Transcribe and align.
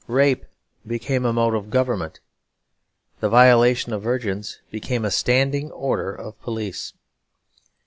Rape 0.07 0.47
became 0.87 1.25
a 1.25 1.31
mode 1.31 1.53
of 1.53 1.69
government. 1.69 2.21
The 3.19 3.29
violation 3.29 3.93
of 3.93 4.01
virgins 4.01 4.59
became 4.71 5.05
a 5.05 5.11
standing 5.11 5.69
order 5.69 6.11
of 6.11 6.41
police. 6.41 6.93